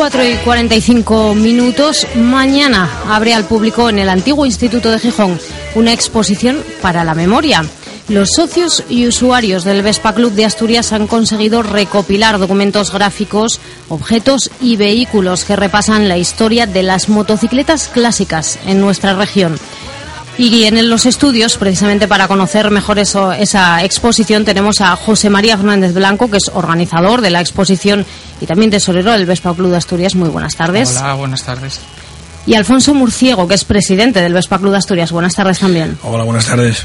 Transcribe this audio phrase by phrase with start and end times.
[0.00, 2.06] 4 y 45 minutos.
[2.14, 5.38] Mañana abre al público en el antiguo Instituto de Gijón
[5.74, 7.62] una exposición para la memoria.
[8.10, 14.50] Los socios y usuarios del Vespa Club de Asturias han conseguido recopilar documentos gráficos, objetos
[14.60, 19.60] y vehículos que repasan la historia de las motocicletas clásicas en nuestra región.
[20.36, 25.56] Y en los estudios, precisamente para conocer mejor eso, esa exposición, tenemos a José María
[25.56, 28.04] Fernández Blanco, que es organizador de la exposición
[28.40, 30.16] y también tesorero del Vespa Club de Asturias.
[30.16, 30.96] Muy buenas tardes.
[30.98, 31.78] Hola, buenas tardes.
[32.44, 35.12] Y Alfonso Murciego, que es presidente del Vespa Club de Asturias.
[35.12, 35.96] Buenas tardes también.
[36.02, 36.84] Hola, buenas tardes.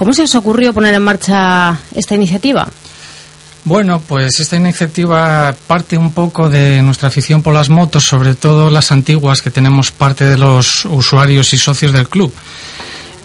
[0.00, 2.66] ¿Cómo se os ocurrió poner en marcha esta iniciativa?
[3.66, 8.70] Bueno, pues esta iniciativa parte un poco de nuestra afición por las motos, sobre todo
[8.70, 12.32] las antiguas que tenemos parte de los usuarios y socios del club.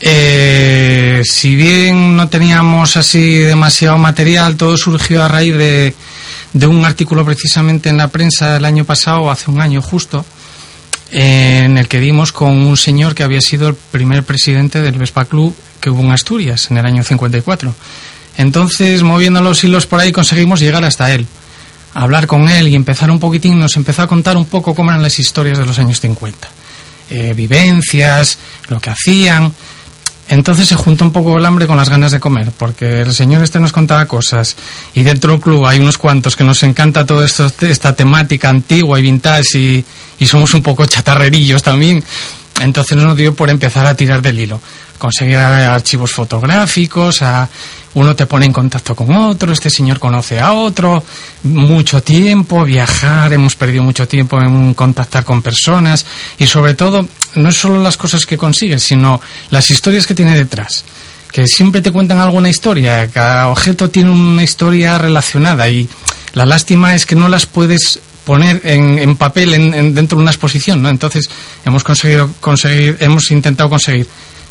[0.02, 5.96] Eh, si bien no teníamos así demasiado material, todo surgió a raíz de,
[6.52, 10.26] de un artículo precisamente en la prensa el año pasado, hace un año justo,
[11.10, 15.24] en el que dimos con un señor que había sido el primer presidente del Vespa
[15.24, 15.56] Club
[15.86, 17.72] que hubo en Asturias en el año 54.
[18.38, 21.28] Entonces, moviendo los hilos por ahí, conseguimos llegar hasta él,
[21.94, 25.04] hablar con él y empezar un poquitín, nos empezó a contar un poco cómo eran
[25.04, 26.48] las historias de los años 50.
[27.12, 29.54] Eh, vivencias, lo que hacían.
[30.28, 33.44] Entonces se juntó un poco el hambre con las ganas de comer, porque el señor
[33.44, 34.56] este nos contaba cosas
[34.96, 39.04] y dentro del club hay unos cuantos que nos encanta toda esta temática antigua y
[39.04, 39.86] vintage y,
[40.18, 42.04] y somos un poco chatarrerillos también.
[42.60, 44.60] Entonces nos dio por empezar a tirar del hilo
[44.98, 47.48] conseguir archivos fotográficos, a
[47.96, 51.04] uno te pone en contacto con otro, este señor conoce a otro,
[51.44, 56.06] mucho tiempo, viajar, hemos perdido mucho tiempo en contactar con personas
[56.38, 60.36] y sobre todo no es solo las cosas que consigues, sino las historias que tiene
[60.36, 60.84] detrás
[61.32, 65.90] que siempre te cuentan alguna historia, cada objeto tiene una historia relacionada y
[66.32, 70.82] la lástima es que no las puedes poner en, papel en, dentro de una exposición,
[70.82, 70.90] ¿no?
[70.90, 71.30] Entonces
[71.66, 74.08] hemos conseguido conseguir, hemos intentado conseguir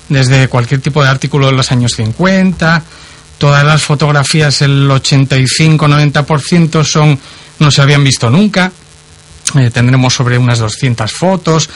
[0.08, 2.82] desde cualquier tipo de artículo de los años 50.
[3.38, 7.18] Todas las fotografías, el 85-90% son
[7.58, 8.72] no se habían visto nunca.
[9.56, 11.68] Eh, tendremos sobre unas 200 fotos,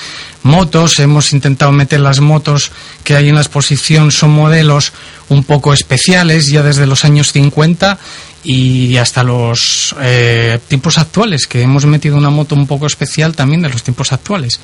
[0.42, 2.72] motos, hemos intentado meter las motos
[3.04, 4.92] que hay en la exposición, son modelos
[5.28, 7.98] un poco especiales ya desde los años 50
[8.42, 13.60] y hasta los eh, tiempos actuales, que hemos metido una moto un poco especial también
[13.60, 14.58] de los tiempos actuales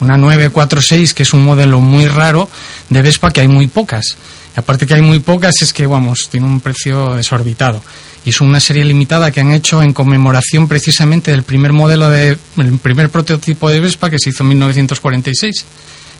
[0.00, 2.48] una 946, que es un modelo muy raro
[2.88, 4.16] de Vespa, que hay muy pocas.
[4.56, 7.82] Y aparte que hay muy pocas, es que, vamos, tiene un precio desorbitado.
[8.24, 12.36] Y es una serie limitada que han hecho en conmemoración precisamente del primer modelo de,
[12.56, 15.64] el primer prototipo de Vespa que se hizo en 1946.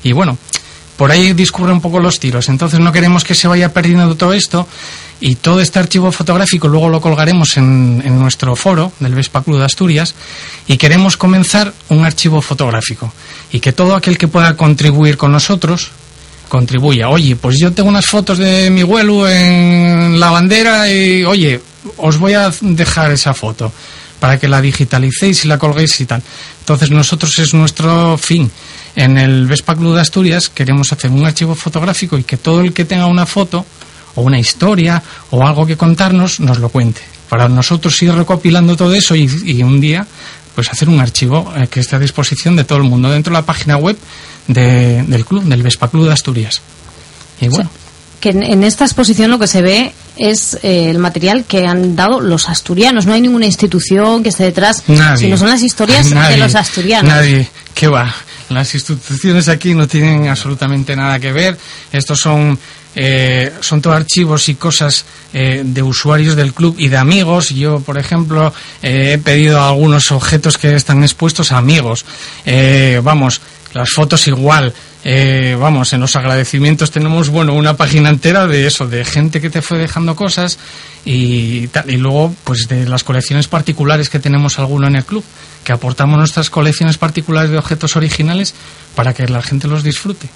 [0.04, 0.38] Y bueno,
[0.96, 2.48] por ahí discurren un poco los tiros.
[2.48, 4.68] Entonces no queremos que se vaya perdiendo todo esto
[5.20, 9.58] y todo este archivo fotográfico luego lo colgaremos en, en nuestro foro del Vespa Club
[9.58, 10.14] de Asturias
[10.66, 13.12] y queremos comenzar un archivo fotográfico
[13.52, 15.90] y que todo aquel que pueda contribuir con nosotros
[16.48, 17.08] contribuya.
[17.08, 21.60] Oye, pues yo tengo unas fotos de mi vuelo en la bandera y oye,
[21.96, 23.72] os voy a dejar esa foto
[24.20, 26.22] para que la digitalicéis y la colguéis y tal.
[26.60, 28.50] Entonces nosotros es nuestro fin.
[28.94, 32.72] En el Vespa Club de Asturias queremos hacer un archivo fotográfico y que todo el
[32.72, 33.66] que tenga una foto
[34.16, 37.02] o una historia o algo que contarnos nos lo cuente.
[37.28, 40.06] Para nosotros ir recopilando todo eso y, un día
[40.54, 43.40] pues hacer un archivo eh, que esté a disposición de todo el mundo dentro de
[43.40, 43.96] la página web
[44.48, 46.62] del club, del Vespa Club de Asturias.
[47.40, 47.68] Y bueno.
[48.20, 52.20] que en, esta exposición lo que se ve es eh, el material que han dado
[52.20, 53.04] los asturianos.
[53.04, 54.82] No hay ninguna institución que esté detrás,
[55.18, 57.12] sino son las historias de los asturianos.
[57.12, 58.14] Nadie, ¿qué va?
[58.48, 61.58] Las instituciones aquí no tienen absolutamente nada que ver.
[61.92, 62.58] Estos son
[62.98, 65.04] eh, son todos archivos y cosas
[65.34, 67.50] eh, de usuarios del club y de amigos.
[67.50, 72.06] Yo, por ejemplo, eh, he pedido algunos objetos que están expuestos a amigos.
[73.02, 73.42] vamos,
[73.74, 74.72] las fotos igual.
[75.60, 79.60] vamos, en los agradecimientos tenemos, bueno, una página entera de eso, de gente que te
[79.60, 80.58] fue dejando cosas
[81.04, 85.22] y, tal, y luego, pues de las colecciones particulares que tenemos alguno en el club,
[85.64, 88.54] que aportamos nuestras colecciones particulares de objetos originales
[88.94, 90.28] para que la gente los disfrute.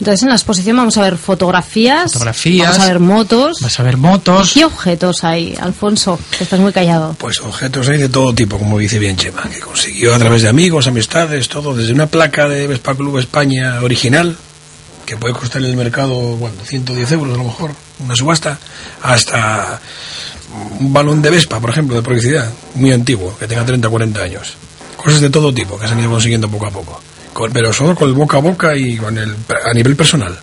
[0.00, 3.60] Entonces en la exposición vamos a ver fotografías, fotografías vamos a ver motos.
[3.60, 4.52] Vas a ver motos.
[4.54, 6.18] ¿Qué objetos hay, Alfonso?
[6.38, 7.14] Que estás muy callado.
[7.18, 10.48] Pues objetos hay de todo tipo, como dice bien Chema, que consiguió a través de
[10.48, 14.34] amigos, amistades, todo, desde una placa de Vespa Club España original,
[15.04, 17.72] que puede costar en el mercado, bueno, 110 euros a lo mejor,
[18.02, 18.58] una subasta,
[19.02, 19.82] hasta
[20.78, 24.22] un balón de Vespa, por ejemplo, de publicidad, muy antiguo, que tenga 30 o 40
[24.22, 24.54] años.
[24.96, 27.02] Cosas de todo tipo que se han ido consiguiendo poco a poco
[27.52, 29.34] pero solo con el boca a boca y con el,
[29.64, 30.36] a nivel personal.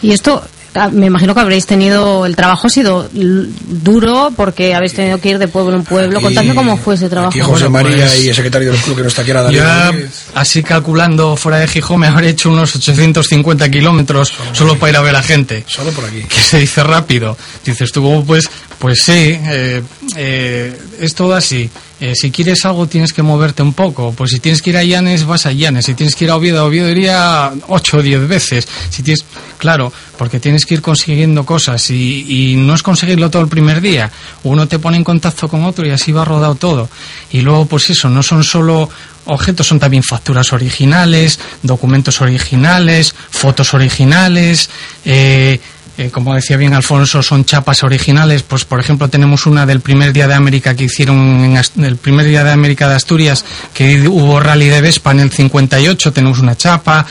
[0.00, 0.42] Y esto,
[0.74, 5.30] ah, me imagino que habréis tenido, el trabajo ha sido duro porque habéis tenido que
[5.30, 6.20] ir de pueblo en pueblo.
[6.20, 7.30] Contadme cómo fue ese trabajo.
[7.30, 9.50] Aquí José María pues, y el secretario del club que no está aquí ahora.
[9.50, 9.92] Ya,
[10.34, 15.00] así calculando fuera de Gijón, me habré hecho unos 850 kilómetros solo, para ir a
[15.00, 15.64] ver a gente.
[15.66, 16.22] Solo por aquí.
[16.22, 17.36] Que se dice rápido.
[17.64, 18.48] Dices tú, pues,
[18.78, 19.82] pues sí, eh,
[20.16, 21.68] eh, es todo así.
[22.00, 24.12] Eh, si quieres algo tienes que moverte un poco.
[24.12, 25.86] Pues si tienes que ir a Llanes, vas a Llanes.
[25.86, 28.68] Si tienes que ir a Oviedo, a Oviedo iría 8 o 10 veces.
[28.90, 29.24] Si tienes,
[29.58, 33.80] claro, porque tienes que ir consiguiendo cosas y, y, no es conseguirlo todo el primer
[33.80, 34.10] día.
[34.44, 36.88] Uno te pone en contacto con otro y así va rodado todo.
[37.32, 38.88] Y luego, pues eso, no son solo
[39.28, 44.70] objetos, son también facturas originales, documentos originales, fotos originales,
[45.04, 45.60] eh,
[45.98, 48.44] eh, como decía bien Alfonso, son chapas originales.
[48.44, 52.24] Pues, por ejemplo, tenemos una del primer día de América que hicieron en el primer
[52.24, 56.12] día de América de Asturias, que hubo rally de Vespa en el 58.
[56.12, 57.04] Tenemos una chapa,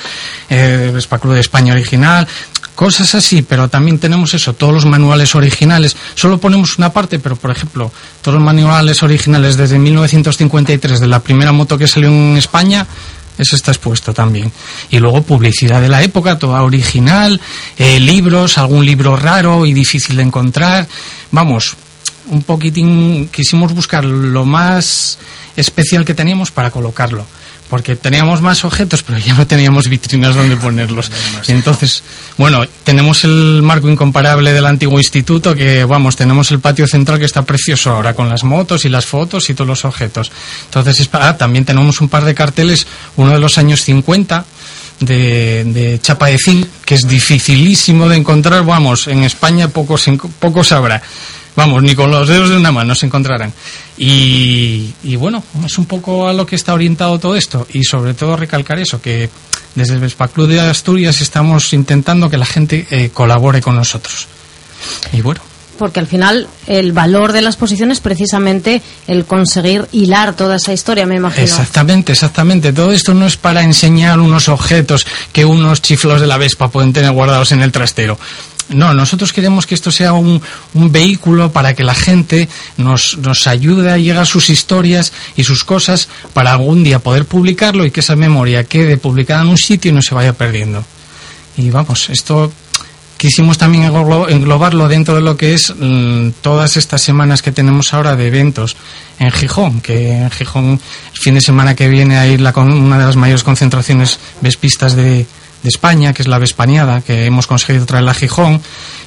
[0.50, 2.26] eh, Vespa Club de España original.
[2.76, 5.98] Cosas así, pero también tenemos eso, todos los manuales originales.
[6.16, 7.92] Solo ponemos una parte, pero por ejemplo,
[8.22, 12.88] todos los manuales originales desde 1953 de la primera moto que salió en España
[13.38, 14.52] eso está expuesto también.
[14.90, 17.40] Y luego publicidad de la época, toda original,
[17.78, 20.88] eh, libros, algún libro raro y difícil de encontrar.
[21.32, 21.76] Vamos,
[22.28, 25.18] un poquitín quisimos buscar lo más
[25.56, 27.26] especial que teníamos para colocarlo
[27.70, 31.12] porque teníamos más objetos, pero ya no teníamos vitrinas donde ponerlos.
[31.48, 32.04] Y entonces,
[32.38, 37.26] bueno, tenemos el marco incomparable del antiguo instituto, que vamos, tenemos el patio central que
[37.26, 40.32] está precioso ahora, con las motos y las fotos y todos los objetos.
[40.66, 42.88] Entonces, ah, también tenemos un par de carteles,
[43.18, 44.46] uno de los años 50,
[45.00, 50.06] de, de, chapa de zinc, que es dificilísimo de encontrar, vamos, en España pocos,
[50.40, 51.02] pocos habrá.
[51.58, 53.52] Vamos, ni con los dedos de una mano se encontrarán.
[53.98, 57.66] Y, bueno, es un poco a lo que está orientado todo esto.
[57.74, 59.28] Y sobre todo recalcar eso, que
[59.74, 64.28] desde el Vespa Club de Asturias estamos intentando que la gente eh, colabore con nosotros.
[65.12, 65.42] Y bueno
[65.78, 70.74] porque al final el valor de la exposición es precisamente el conseguir hilar toda esa
[70.74, 71.44] historia, me imagino.
[71.44, 72.74] Exactamente, exactamente.
[72.74, 76.94] Todo esto no es para enseñar unos objetos que unos chiflos de la Vespa pueden
[76.94, 78.18] tener guardados en el trastero.
[78.70, 80.42] No, nosotros queremos que esto sea un,
[80.74, 86.10] vehículo para que la gente nos, nos ayude a llegar sus historias y sus cosas
[86.34, 89.94] para algún día poder publicarlo y que esa memoria quede publicada en un sitio y
[89.94, 90.84] no se vaya perdiendo.
[91.58, 92.52] Y vamos, esto
[93.18, 98.16] quisimos también englobarlo dentro de lo que es mm, todas estas semanas que tenemos ahora
[98.16, 98.78] de eventos
[99.20, 100.80] en Gijón, que en Gijón
[101.14, 105.26] el fin de semana que viene hay la, una de las mayores concentraciones vespistas de,
[105.70, 108.62] España, que es la Vespañada, que hemos conseguido traer a Gijón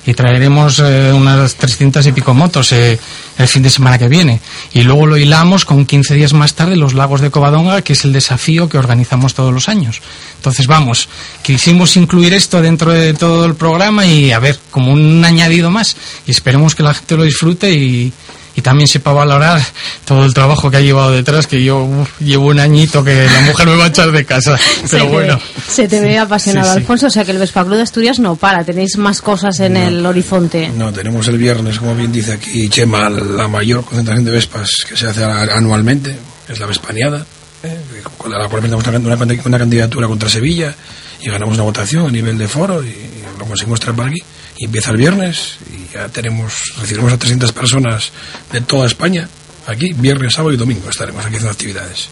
[0.06, 2.98] y traeremos eh, unas 300 y pico motos eh,
[3.38, 4.40] el fin de semana que viene.
[4.72, 8.04] Y luego lo hilamos con 15 días más tarde los lagos de Covadonga, que es
[8.04, 10.00] el desafío que organizamos todos los años.
[10.36, 11.08] Entonces, vamos,
[11.42, 15.96] quisimos incluir esto dentro de todo el programa y a ver, como un añadido más.
[16.26, 18.12] Y esperemos que la gente lo disfrute y,
[18.56, 19.60] y también sepa valorar
[20.04, 21.88] todo el trabajo que ha llevado detrás, que yo
[22.18, 24.58] llevo un añito que la mujer me va a echar de casa.
[24.90, 25.38] Pero bueno.
[25.68, 27.06] se te ve apasionado, Alfonso.
[27.06, 30.04] O sea que el Vespa Club de Asturias no para, tenéis más cosas en el
[30.04, 30.70] horizonte.
[30.76, 34.96] No, tenemos el viernes, como bien dice aquí Chema, la mayor concentración de Vespas que
[34.96, 36.16] se hace anualmente,
[36.48, 37.24] es la Vespaneada,
[37.62, 37.76] ¿eh?
[38.18, 40.74] con la cual presentamos una, una candidatura contra Sevilla
[41.20, 42.94] y ganamos una votación a nivel de foro y
[43.38, 44.20] lo conseguimos traer para aquí
[44.56, 48.10] y empieza el viernes y ya tenemos, recibimos a 300 personas
[48.52, 49.28] de toda España
[49.66, 52.08] aquí, viernes, sábado y domingo estaremos aquí haciendo actividades.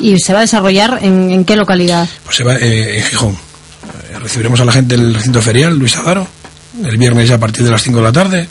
[0.00, 2.08] ¿Y se va a desarrollar en, qué localidad?
[2.24, 3.32] Pues se va eh, en Gijón.
[3.32, 6.26] Eh, recibiremos a la gente del recinto ferial, Luis Adaro,
[6.82, 8.48] el viernes ya a partir de las 5 de la tarde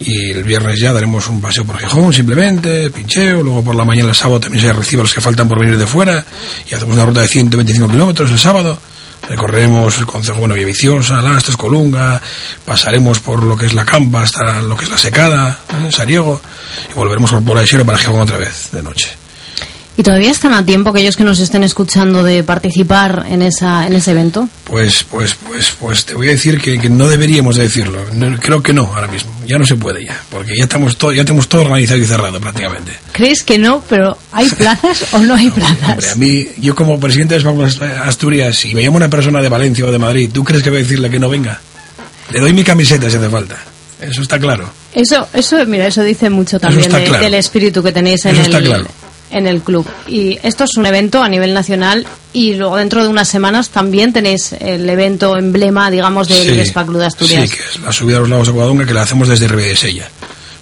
[0.00, 4.10] y el viernes ya daremos un paseo por Gijón simplemente, pincheo, luego por la mañana
[4.10, 6.24] el sábado también se recibe a los que faltan por venir de fuera
[6.70, 8.78] y hacemos una ruta de 125 kilómetros el sábado
[9.28, 12.20] Recorreremos el Concejo bueno, Villaviciosa, Lastres, Colunga,
[12.64, 15.90] pasaremos por lo que es la Campa hasta lo que es la Secada, ¿eh?
[15.92, 16.40] Sariego,
[16.90, 19.25] y volveremos por Aixero para Gijón otra vez de noche.
[19.98, 23.94] ¿Y todavía están a tiempo aquellos que nos estén escuchando de participar en esa en
[23.94, 24.46] ese evento?
[24.64, 28.04] Pues pues pues pues te voy a decir que, que no deberíamos de decirlo.
[28.12, 29.30] No, creo que no ahora mismo.
[29.46, 32.38] Ya no se puede ya, porque ya estamos todo ya tenemos todo organizado y cerrado
[32.38, 32.92] prácticamente.
[33.12, 33.82] ¿Crees que no?
[33.88, 35.88] Pero ¿hay plazas o no hay plazas?
[35.88, 39.86] Hombre, a mí yo como presidente de Asturias, si me llama una persona de Valencia
[39.86, 41.58] o de Madrid, ¿tú crees que voy a decirle que no venga?
[42.32, 43.56] Le doy mi camiseta si hace falta.
[44.00, 44.68] Eso está claro.
[44.92, 47.24] Eso, eso, mira, eso dice mucho también de, claro.
[47.24, 48.86] del espíritu que tenéis en Eso el, está claro.
[49.30, 49.86] En el club.
[50.06, 54.12] Y esto es un evento a nivel nacional y luego dentro de unas semanas también
[54.12, 57.48] tenéis el evento emblema, digamos, del Sí, Club de Asturias.
[57.50, 60.08] Sí, que es la subida a los lagos de Covadonga que la hacemos desde Ribedesella.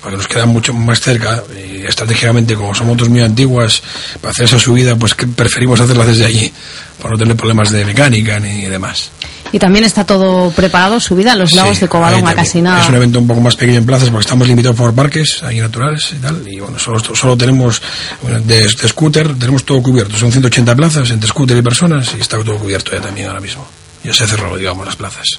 [0.01, 3.83] Porque nos queda mucho más cerca y estratégicamente, como son motos muy antiguas,
[4.21, 6.53] para hacer esa subida, pues que preferimos hacerla desde allí,
[6.99, 9.11] para no tener problemas de mecánica ni demás.
[9.55, 12.83] Y también está todo preparado, subida a los lagos Sí, de Covadonga, casi nada.
[12.83, 15.61] Es un evento un poco más pequeño en plazas porque estamos limitados por parques ahí
[15.61, 16.43] naturales y tal.
[16.49, 17.81] Y bueno, solo, solo tenemos
[18.21, 20.19] bueno, de, de scooter, tenemos todo cubierto.
[20.19, 23.65] Son 180 plazas entre scooter y personas y está todo cubierto ya también ahora mismo.
[24.03, 25.39] Ya se cerró, digamos, las plazas.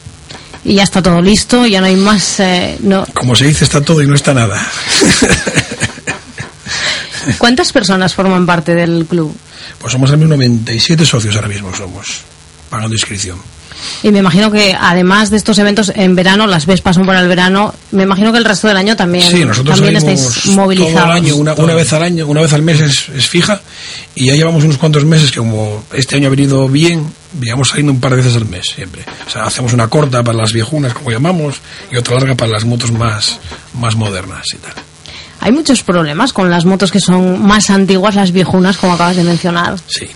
[0.64, 2.40] Y ya está todo listo, ya no hay más.
[2.40, 3.06] eh, no.
[3.14, 4.66] Como se dice, está todo y no está nada.
[7.38, 9.36] ¿Cuántas personas forman parte del club?
[9.78, 12.22] Pues somos también 97 socios ahora mismo, somos,
[12.70, 13.38] pagando inscripción.
[14.04, 17.28] Y me imagino que además de estos eventos en verano, las Vespas son para el
[17.28, 20.94] verano, me imagino que el resto del año también, Sí, nosotros también estáis movilizados.
[20.94, 23.62] todo el año, una, una vez al año, una vez al mes es, es fija
[24.16, 27.92] y ya llevamos unos cuantos meses que como este año ha venido bien, vamos saliendo
[27.92, 29.04] un par de veces al mes siempre.
[29.28, 31.56] O sea, hacemos una corta para las viejunas, como llamamos,
[31.92, 33.40] y otra larga para las motos más,
[33.74, 34.74] más modernas y tal.
[35.42, 39.24] Hay muchos problemas con las motos que son más antiguas, las viejunas, como acabas de
[39.24, 39.76] mencionar.
[39.88, 40.08] Sí,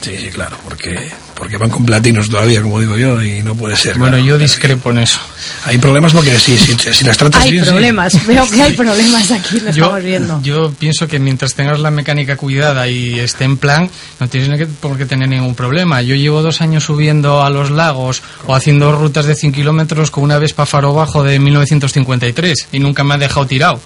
[0.00, 3.74] sí, sí, claro, porque, porque van con platinos todavía, como digo yo, y no puede
[3.74, 3.96] ser.
[3.98, 4.24] Bueno, claro.
[4.26, 5.18] yo discrepo en eso.
[5.64, 7.70] Hay problemas porque si, si, si las tratas Hay bien, sí.
[7.70, 10.40] problemas, veo que hay problemas aquí, lo Yo, estamos viendo.
[10.42, 14.66] yo pienso que mientras tengas la mecánica cuidada y esté en plan, no tienes que-
[14.66, 16.02] por qué tener ningún problema.
[16.02, 20.24] Yo llevo dos años subiendo a los lagos o haciendo rutas de 100 kilómetros con
[20.24, 23.80] una Vespa faro bajo de 1953 y nunca me ha dejado tirado.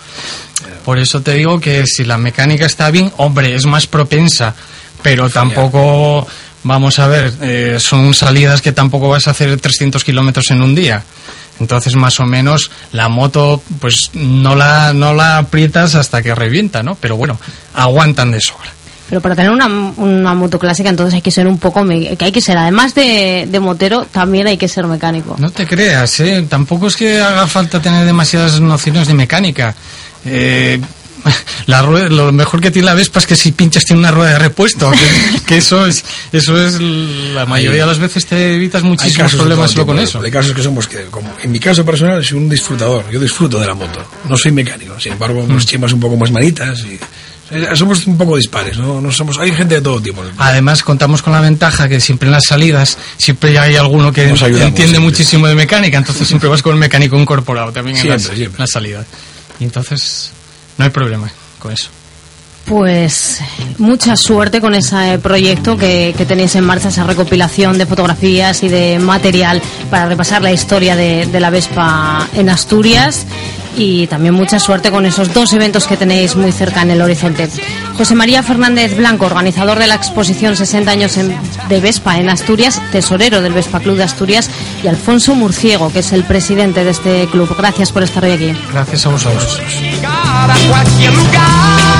[0.85, 4.55] Por eso te digo que si la mecánica está bien, hombre, es más propensa,
[5.03, 6.27] pero tampoco,
[6.65, 10.75] vamos a ver, eh, son salidas que tampoco vas a hacer 300 kilómetros en un
[10.75, 11.03] día.
[11.61, 16.83] Entonces, más o menos, la moto, pues no la, no la aprietas hasta que revienta,
[16.83, 16.97] ¿no?
[16.97, 17.39] Pero bueno,
[17.75, 18.73] aguantan de sobra.
[19.09, 21.87] Pero para tener una, una moto clásica, entonces hay que ser un poco.
[21.87, 25.37] que hay que ser, además de, de motero, también hay que ser mecánico.
[25.39, 26.45] No te creas, ¿eh?
[26.49, 29.75] Tampoco es que haga falta tener demasiadas nociones de mecánica.
[30.25, 30.81] Eh,
[31.67, 34.33] la rueda, lo mejor que tiene la Vespa es que si pinchas tiene una rueda
[34.33, 38.83] de repuesto, que, que eso es eso es la mayoría de las veces te evitas
[38.83, 40.21] muchísimos problemas solo con eso.
[40.21, 43.05] Hay casos que somos que, como en mi caso personal, soy un disfrutador.
[43.11, 44.01] Yo disfruto de la moto.
[44.29, 44.99] No soy mecánico.
[45.01, 45.53] Sin embargo, Mm.
[45.55, 46.99] nos chimas un poco más manitas y
[47.51, 48.79] eh, somos un poco dispares.
[48.79, 49.01] ¿no?
[49.01, 50.23] No somos, hay gente de todo tipo.
[50.39, 54.43] Además, contamos con la ventaja que siempre en las salidas siempre hay alguno que Nos
[54.43, 55.11] ayudamos entiende siempre.
[55.11, 58.59] muchísimo de mecánica, entonces siempre vas con el mecánico incorporado también en Siempre, las, siempre.
[58.61, 59.07] las salidas.
[59.61, 60.31] Y entonces
[60.79, 61.89] no hay problema con eso.
[62.67, 63.41] Pues
[63.77, 68.69] mucha suerte con ese proyecto que, que tenéis en marcha, esa recopilación de fotografías y
[68.69, 73.27] de material para repasar la historia de, de la Vespa en Asturias
[73.77, 77.51] y también mucha suerte con esos dos eventos que tenéis muy cerca en el horizonte.
[77.99, 81.37] José María Fernández Blanco, organizador de la exposición 60 años en-
[81.69, 84.49] de Vespa en Asturias, tesorero del Vespa Club de Asturias
[84.83, 87.55] y Alfonso Murciego, que es el presidente de este club.
[87.59, 88.55] Gracias por estar hoy aquí.
[88.73, 89.61] Gracias a vosotros.
[90.47, 91.94] Llegar a cualquier lugar.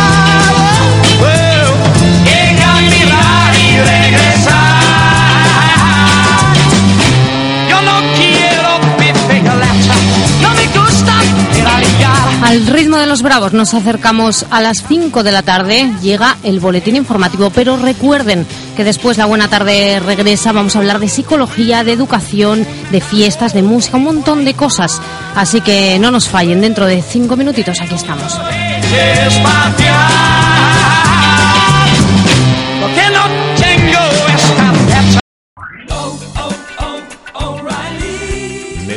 [12.45, 16.61] Al ritmo de los bravos nos acercamos a las 5 de la tarde, llega el
[16.61, 18.47] boletín informativo, pero recuerden
[18.77, 23.55] que después la buena tarde regresa, vamos a hablar de psicología, de educación, de fiestas,
[23.55, 25.01] de música, un montón de cosas.
[25.35, 28.39] Así que no nos fallen, dentro de 5 minutitos aquí estamos.
[29.27, 30.44] espacial.